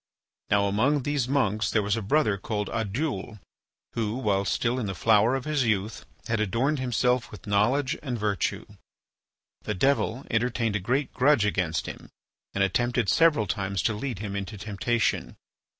[0.49, 3.37] Now among these monks there was a brother called Oddoul,
[3.93, 8.17] who, while still in the flower of his youth, had adorned himself with knowledge and
[8.17, 8.65] virtue.
[9.61, 12.09] The devil entertained a great grudge against him,
[12.55, 15.35] and attempted several times to lead him into temptation.